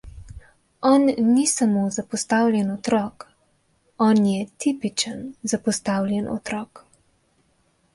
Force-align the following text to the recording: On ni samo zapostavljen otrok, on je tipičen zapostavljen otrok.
On 0.91 1.03
ni 1.25 1.43
samo 1.51 1.83
zapostavljen 1.97 2.73
otrok, 2.77 3.29
on 4.09 4.25
je 4.33 4.43
tipičen 4.67 5.25
zapostavljen 5.57 6.37
otrok. 6.41 6.89